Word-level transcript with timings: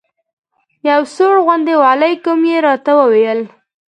یو 0.89 1.01
سوړ 1.15 1.35
غوندې 1.45 1.73
وعلیکم 1.81 2.39
یې 2.51 2.57
راته 2.67 2.91
وویل. 2.99 3.39